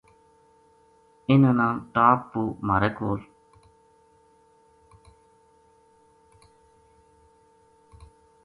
اِنھاں 1.29 1.55
نا 1.59 1.67
ٹاپ 1.93 2.19
پو 2.31 2.41
مھارے 2.67 2.89
کول 2.97 3.19